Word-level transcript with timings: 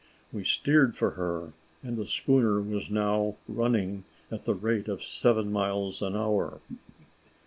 We 0.33 0.43
steered 0.43 0.97
for 0.97 1.11
her, 1.11 1.53
and 1.83 1.95
the 1.95 2.07
schooner 2.07 2.59
was 2.59 2.89
now 2.89 3.35
running 3.47 4.03
at 4.31 4.45
the 4.45 4.55
rate 4.55 4.87
of 4.87 5.03
seven 5.03 5.51
miles 5.51 6.01
an 6.01 6.15
hour. 6.15 6.59